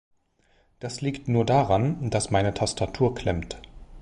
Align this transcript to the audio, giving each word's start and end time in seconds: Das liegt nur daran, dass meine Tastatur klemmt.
Das 0.79 1.01
liegt 1.01 1.27
nur 1.27 1.45
daran, 1.45 2.09
dass 2.09 2.31
meine 2.31 2.55
Tastatur 2.55 3.13
klemmt. 3.13 3.61